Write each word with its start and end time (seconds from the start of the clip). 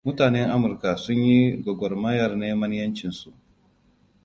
Mutanen 0.05 0.49
Amurka 0.55 0.89
sun 1.03 1.21
yi 1.29 1.39
gwagwarmayar 1.63 2.31
neman 2.41 2.71
'yancinsu. 2.77 3.29